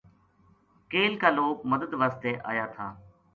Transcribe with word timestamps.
کیل 0.91 1.13
کا 1.21 1.29
لوک 1.37 1.57
مدد 1.71 1.91
واسطے 2.01 2.31
آیاتھا 2.51 2.87